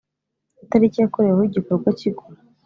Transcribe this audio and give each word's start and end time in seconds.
itariki 0.63 0.97
yakoreweho 0.99 1.43
igikorwa 1.49 1.89
cy 1.97 2.03
igura 2.09 2.39